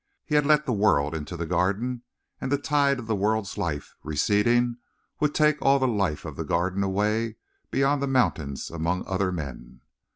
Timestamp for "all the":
5.61-5.87